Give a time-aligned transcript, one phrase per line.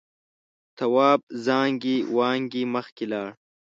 [0.77, 3.29] تواب زانگې وانگې مخکې لاړ.